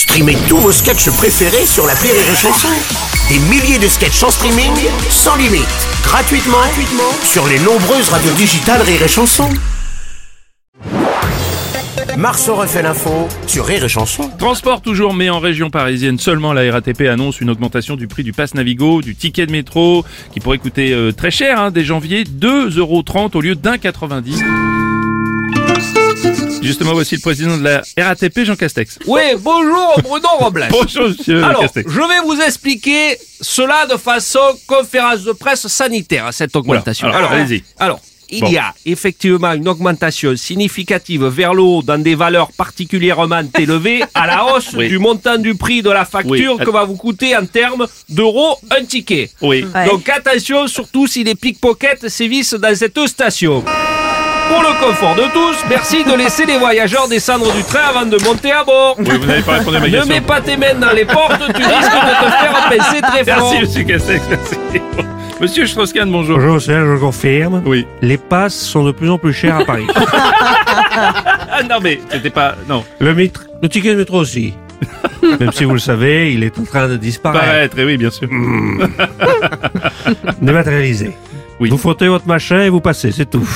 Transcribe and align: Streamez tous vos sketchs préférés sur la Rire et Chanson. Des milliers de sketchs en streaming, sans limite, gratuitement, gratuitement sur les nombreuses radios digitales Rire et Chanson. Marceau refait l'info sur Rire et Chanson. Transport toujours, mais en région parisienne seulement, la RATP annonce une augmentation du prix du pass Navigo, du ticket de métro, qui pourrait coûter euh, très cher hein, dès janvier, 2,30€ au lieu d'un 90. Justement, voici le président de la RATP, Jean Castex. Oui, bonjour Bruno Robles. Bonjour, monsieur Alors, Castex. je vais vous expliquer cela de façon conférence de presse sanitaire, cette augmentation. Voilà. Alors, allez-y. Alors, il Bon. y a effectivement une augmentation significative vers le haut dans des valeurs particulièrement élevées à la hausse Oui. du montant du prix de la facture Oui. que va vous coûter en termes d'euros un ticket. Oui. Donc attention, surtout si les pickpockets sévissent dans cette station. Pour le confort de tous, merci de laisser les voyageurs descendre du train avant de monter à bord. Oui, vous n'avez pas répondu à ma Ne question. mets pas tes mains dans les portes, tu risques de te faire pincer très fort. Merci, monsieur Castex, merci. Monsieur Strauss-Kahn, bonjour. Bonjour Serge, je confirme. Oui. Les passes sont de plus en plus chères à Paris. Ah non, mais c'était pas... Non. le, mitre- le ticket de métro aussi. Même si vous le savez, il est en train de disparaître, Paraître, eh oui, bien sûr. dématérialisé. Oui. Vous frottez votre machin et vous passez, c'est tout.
Streamez 0.00 0.38
tous 0.48 0.56
vos 0.56 0.72
sketchs 0.72 1.10
préférés 1.10 1.66
sur 1.66 1.86
la 1.86 1.92
Rire 1.92 2.14
et 2.14 2.34
Chanson. 2.34 2.68
Des 3.28 3.38
milliers 3.50 3.78
de 3.78 3.86
sketchs 3.86 4.22
en 4.22 4.30
streaming, 4.30 4.72
sans 5.10 5.36
limite, 5.36 5.68
gratuitement, 6.02 6.56
gratuitement 6.56 7.12
sur 7.22 7.46
les 7.46 7.58
nombreuses 7.58 8.08
radios 8.08 8.32
digitales 8.32 8.80
Rire 8.80 9.02
et 9.02 9.08
Chanson. 9.08 9.50
Marceau 12.16 12.54
refait 12.54 12.80
l'info 12.80 13.28
sur 13.46 13.66
Rire 13.66 13.84
et 13.84 13.90
Chanson. 13.90 14.30
Transport 14.38 14.80
toujours, 14.80 15.12
mais 15.12 15.28
en 15.28 15.38
région 15.38 15.68
parisienne 15.68 16.18
seulement, 16.18 16.54
la 16.54 16.72
RATP 16.72 17.02
annonce 17.02 17.42
une 17.42 17.50
augmentation 17.50 17.96
du 17.96 18.08
prix 18.08 18.22
du 18.22 18.32
pass 18.32 18.54
Navigo, 18.54 19.02
du 19.02 19.14
ticket 19.14 19.44
de 19.44 19.52
métro, 19.52 20.06
qui 20.32 20.40
pourrait 20.40 20.56
coûter 20.56 20.94
euh, 20.94 21.12
très 21.12 21.30
cher 21.30 21.60
hein, 21.60 21.70
dès 21.70 21.84
janvier, 21.84 22.24
2,30€ 22.24 23.36
au 23.36 23.40
lieu 23.42 23.54
d'un 23.54 23.76
90. 23.76 24.42
Justement, 26.62 26.92
voici 26.92 27.14
le 27.16 27.20
président 27.20 27.56
de 27.56 27.62
la 27.62 27.82
RATP, 27.98 28.44
Jean 28.44 28.56
Castex. 28.56 28.98
Oui, 29.06 29.20
bonjour 29.38 29.94
Bruno 30.02 30.28
Robles. 30.38 30.66
Bonjour, 30.70 31.08
monsieur 31.08 31.42
Alors, 31.44 31.62
Castex. 31.62 31.90
je 31.90 31.98
vais 32.00 32.20
vous 32.24 32.40
expliquer 32.40 33.16
cela 33.40 33.86
de 33.86 33.96
façon 33.96 34.40
conférence 34.66 35.22
de 35.22 35.32
presse 35.32 35.66
sanitaire, 35.68 36.28
cette 36.32 36.54
augmentation. 36.56 37.08
Voilà. 37.08 37.26
Alors, 37.26 37.32
allez-y. 37.32 37.62
Alors, 37.78 38.00
il 38.32 38.40
Bon. 38.42 38.48
y 38.50 38.58
a 38.58 38.72
effectivement 38.86 39.52
une 39.54 39.66
augmentation 39.68 40.36
significative 40.36 41.24
vers 41.26 41.52
le 41.54 41.62
haut 41.62 41.82
dans 41.82 41.98
des 41.98 42.14
valeurs 42.14 42.52
particulièrement 42.52 43.42
élevées 43.58 44.02
à 44.14 44.26
la 44.26 44.44
hausse 44.46 44.72
Oui. 44.76 44.88
du 44.88 44.98
montant 44.98 45.36
du 45.38 45.54
prix 45.56 45.82
de 45.82 45.90
la 45.90 46.04
facture 46.04 46.56
Oui. 46.58 46.64
que 46.64 46.70
va 46.70 46.84
vous 46.84 46.96
coûter 46.96 47.36
en 47.36 47.46
termes 47.46 47.86
d'euros 48.08 48.56
un 48.70 48.84
ticket. 48.84 49.30
Oui. 49.42 49.64
Donc 49.88 50.08
attention, 50.08 50.66
surtout 50.68 51.06
si 51.06 51.24
les 51.24 51.34
pickpockets 51.34 52.08
sévissent 52.08 52.54
dans 52.54 52.74
cette 52.74 52.98
station. 53.08 53.64
Pour 54.50 54.62
le 54.62 54.80
confort 54.84 55.14
de 55.14 55.22
tous, 55.32 55.56
merci 55.68 56.02
de 56.04 56.12
laisser 56.16 56.44
les 56.44 56.58
voyageurs 56.58 57.06
descendre 57.08 57.52
du 57.54 57.62
train 57.62 57.80
avant 57.88 58.04
de 58.06 58.20
monter 58.24 58.50
à 58.50 58.64
bord. 58.64 58.96
Oui, 58.98 59.04
vous 59.20 59.26
n'avez 59.26 59.42
pas 59.42 59.52
répondu 59.58 59.76
à 59.76 59.80
ma 59.80 59.86
Ne 59.86 59.92
question. 59.92 60.12
mets 60.14 60.20
pas 60.20 60.40
tes 60.40 60.56
mains 60.56 60.74
dans 60.80 60.90
les 60.92 61.04
portes, 61.04 61.38
tu 61.54 61.62
risques 61.62 61.92
de 61.92 62.24
te 62.24 62.30
faire 62.30 62.68
pincer 62.68 63.00
très 63.00 63.24
fort. 63.24 63.52
Merci, 63.52 63.60
monsieur 63.60 63.84
Castex, 63.84 64.22
merci. 64.28 64.56
Monsieur 65.40 65.66
Strauss-Kahn, 65.66 66.10
bonjour. 66.10 66.36
Bonjour 66.38 66.60
Serge, 66.60 66.96
je 66.96 67.00
confirme. 67.00 67.62
Oui. 67.64 67.86
Les 68.02 68.18
passes 68.18 68.56
sont 68.58 68.84
de 68.84 68.90
plus 68.92 69.08
en 69.08 69.16
plus 69.18 69.32
chères 69.32 69.56
à 69.58 69.64
Paris. 69.64 69.86
Ah 71.52 71.62
non, 71.68 71.76
mais 71.82 72.00
c'était 72.10 72.30
pas... 72.30 72.54
Non. 72.68 72.84
le, 73.00 73.14
mitre- 73.14 73.46
le 73.62 73.68
ticket 73.68 73.92
de 73.92 73.98
métro 73.98 74.18
aussi. 74.18 74.54
Même 75.40 75.52
si 75.52 75.64
vous 75.64 75.72
le 75.74 75.78
savez, 75.78 76.32
il 76.32 76.42
est 76.42 76.58
en 76.58 76.64
train 76.64 76.88
de 76.88 76.96
disparaître, 76.96 77.44
Paraître, 77.44 77.76
eh 77.78 77.84
oui, 77.84 77.96
bien 77.96 78.10
sûr. 78.10 78.28
dématérialisé. 80.40 81.12
Oui. 81.60 81.68
Vous 81.68 81.76
frottez 81.78 82.08
votre 82.08 82.26
machin 82.26 82.62
et 82.62 82.70
vous 82.70 82.80
passez, 82.80 83.12
c'est 83.12 83.26
tout. 83.28 83.46